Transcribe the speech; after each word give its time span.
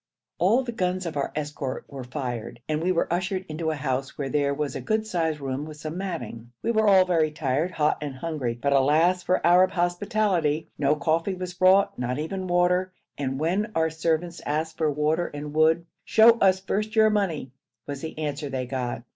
All 0.39 0.63
the 0.63 0.71
guns 0.71 1.05
of 1.05 1.15
our 1.15 1.31
escort 1.35 1.85
were 1.87 2.03
fired, 2.03 2.59
and 2.67 2.81
we 2.81 2.91
were 2.91 3.07
ushered 3.13 3.45
into 3.47 3.69
a 3.69 3.75
house, 3.75 4.17
where 4.17 4.29
there 4.29 4.51
was 4.51 4.75
a 4.75 4.81
good 4.81 5.05
sized 5.05 5.39
room 5.39 5.63
with 5.63 5.77
some 5.77 5.95
matting. 5.95 6.51
We 6.63 6.71
were 6.71 6.87
all 6.87 7.05
very 7.05 7.29
tired, 7.29 7.69
hot 7.69 7.99
and 8.01 8.15
hungry, 8.15 8.57
but 8.59 8.73
alas 8.73 9.21
for 9.21 9.45
Arab 9.45 9.69
hospitality! 9.69 10.69
No 10.75 10.95
coffee 10.95 11.35
was 11.35 11.53
brought, 11.53 11.99
not 11.99 12.17
even 12.17 12.47
water, 12.47 12.91
and 13.15 13.39
when 13.39 13.71
our 13.75 13.91
servants 13.91 14.41
asked 14.43 14.79
for 14.79 14.89
water 14.89 15.27
and 15.27 15.53
wood 15.53 15.85
'Show 16.03 16.31
us 16.39 16.59
first 16.59 16.95
your 16.95 17.11
money' 17.11 17.51
was 17.85 18.01
the 18.01 18.17
answer 18.17 18.49
they 18.49 18.65
got. 18.65 19.03